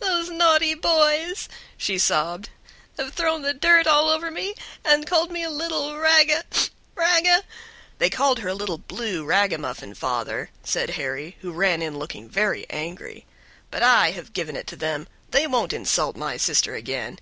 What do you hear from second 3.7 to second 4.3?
all